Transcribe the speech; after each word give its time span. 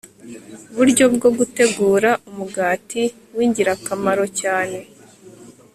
buryo 0.75 1.05
bwo 1.15 1.29
gutegura 1.37 2.09
umugati 2.29 3.03
wingirakamaro 3.35 4.23
cyane… 4.39 4.79